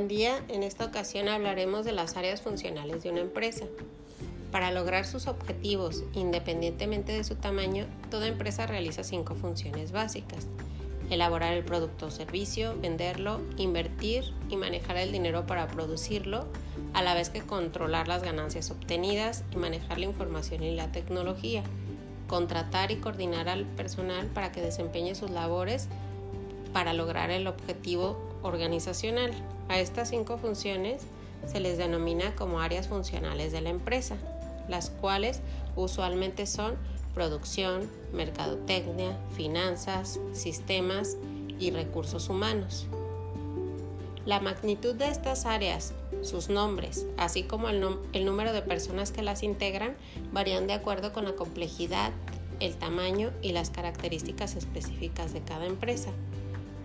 [0.00, 3.66] Buen día, en esta ocasión hablaremos de las áreas funcionales de una empresa.
[4.50, 10.46] Para lograr sus objetivos, independientemente de su tamaño, toda empresa realiza cinco funciones básicas.
[11.10, 16.46] Elaborar el producto o servicio, venderlo, invertir y manejar el dinero para producirlo,
[16.94, 21.62] a la vez que controlar las ganancias obtenidas y manejar la información y la tecnología.
[22.26, 25.88] Contratar y coordinar al personal para que desempeñe sus labores
[26.72, 29.32] para lograr el objetivo organizacional.
[29.68, 31.02] A estas cinco funciones
[31.46, 34.16] se les denomina como áreas funcionales de la empresa,
[34.68, 35.40] las cuales
[35.76, 36.76] usualmente son
[37.14, 41.16] producción, mercadotecnia, finanzas, sistemas
[41.58, 42.86] y recursos humanos.
[44.26, 49.22] La magnitud de estas áreas, sus nombres, así como el, el, número de personas que
[49.22, 49.96] las integran,
[50.32, 52.12] varían de acuerdo con la complejidad,
[52.60, 56.10] el tamaño y las características específicas de cada empresa.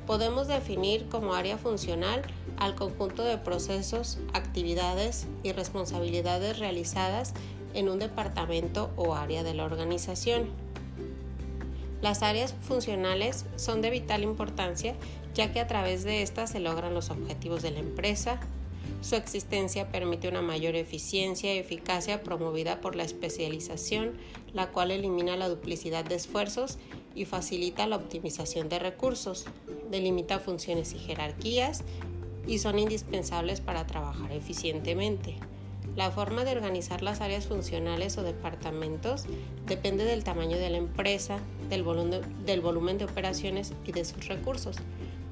[0.08, 2.22] Podemos definir como área funcional
[2.58, 7.34] al conjunto de procesos, actividades y responsabilidades realizadas
[7.74, 10.50] en un departamento o área de la organización.
[12.02, 14.96] Las áreas funcionales son de vital importancia
[15.36, 18.40] ya que a través de estas se logran los objetivos de la empresa.
[19.02, 24.14] Su existencia permite una mayor eficiencia y eficacia promovida por la especialización,
[24.54, 26.78] la cual elimina la duplicidad de esfuerzos
[27.16, 29.46] y facilita la optimización de recursos,
[29.90, 31.84] delimita funciones y jerarquías
[32.46, 35.38] y son indispensables para trabajar eficientemente.
[35.96, 39.24] La forma de organizar las áreas funcionales o departamentos
[39.66, 44.76] depende del tamaño de la empresa, del volumen, de operaciones y de sus recursos.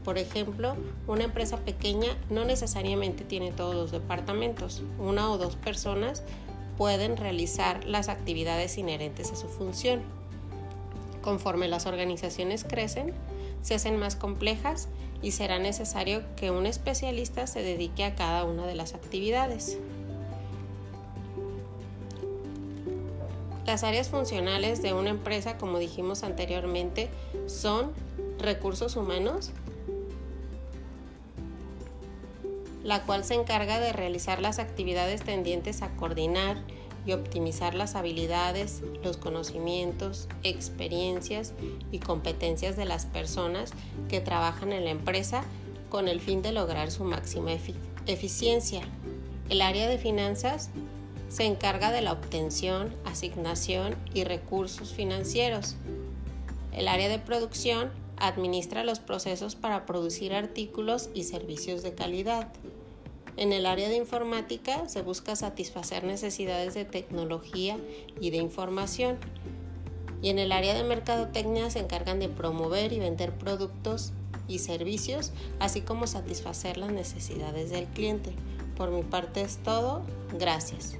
[0.05, 4.83] Por ejemplo, una empresa pequeña no necesariamente tiene todos los departamentos.
[4.99, 6.23] Una o dos personas
[6.77, 10.01] pueden realizar las actividades inherentes a su función.
[11.23, 13.13] Conforme las organizaciones crecen,
[13.61, 14.89] se hacen más complejas
[15.21, 19.79] y será necesario que un especialista se dedique a cada una de las actividades.
[23.65, 27.09] Las áreas funcionales de una empresa, como dijimos anteriormente,
[27.47, 27.93] son
[28.37, 29.51] recursos humanos,
[32.83, 36.57] la cual se encarga de realizar las actividades tendientes a coordinar,
[37.05, 41.53] y optimizar las habilidades, los conocimientos, experiencias
[41.91, 43.71] y competencias de las personas
[44.09, 45.43] que trabajan en la empresa
[45.89, 47.51] con el fin de lograr su máxima
[48.07, 48.81] eficiencia.
[49.49, 50.69] El área de finanzas
[51.29, 55.75] se encarga de la obtención, asignación y recursos financieros.
[56.71, 62.53] El área de producción administra los procesos para producir artículos y servicios de calidad.
[63.35, 67.77] En el área de informática se busca satisfacer necesidades de tecnología
[68.19, 69.17] y de información.
[70.21, 74.13] Y en el área de mercadotecnia se encargan de promover y vender productos
[74.47, 78.33] y servicios, así como satisfacer las necesidades del cliente.
[78.77, 80.01] Por mi parte es todo.
[80.37, 80.97] Gracias.